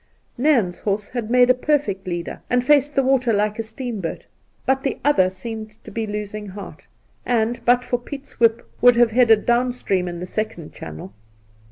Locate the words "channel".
10.73-11.11